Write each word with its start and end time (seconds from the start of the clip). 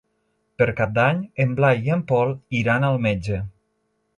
Per 0.61 0.67
Cap 0.79 0.95
d'Any 0.95 1.19
en 1.45 1.53
Blai 1.59 1.85
i 1.89 1.93
en 1.99 2.03
Pol 2.13 2.33
iran 2.63 2.89
al 2.89 2.99
metge. 3.07 3.43